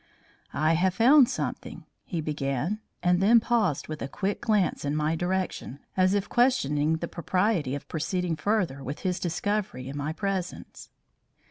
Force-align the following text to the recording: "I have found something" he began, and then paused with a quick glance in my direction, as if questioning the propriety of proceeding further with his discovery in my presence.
"I 0.55 0.73
have 0.73 0.95
found 0.95 1.29
something" 1.29 1.85
he 2.03 2.21
began, 2.21 2.79
and 3.03 3.21
then 3.21 3.39
paused 3.39 3.87
with 3.87 4.01
a 4.01 4.07
quick 4.07 4.41
glance 4.41 4.83
in 4.83 4.95
my 4.95 5.15
direction, 5.15 5.77
as 5.95 6.15
if 6.15 6.27
questioning 6.27 6.97
the 6.97 7.07
propriety 7.07 7.75
of 7.75 7.87
proceeding 7.87 8.35
further 8.35 8.83
with 8.83 9.01
his 9.01 9.19
discovery 9.19 9.87
in 9.87 9.95
my 9.95 10.11
presence. 10.11 10.89